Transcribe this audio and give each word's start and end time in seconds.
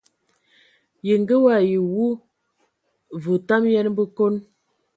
Ye 1.07 1.13
ngə 1.21 1.35
wayi 1.43 1.77
wu, 1.93 2.07
və 3.21 3.29
otam 3.37 3.63
yən 3.73 3.89
bəkon. 3.97 4.35